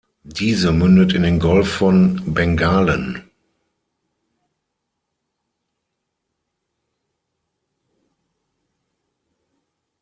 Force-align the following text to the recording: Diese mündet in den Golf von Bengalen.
Diese 0.23 0.71
mündet 0.71 1.13
in 1.13 1.21
den 1.21 1.37
Golf 1.39 1.71
von 1.73 2.33
Bengalen. 2.33 3.29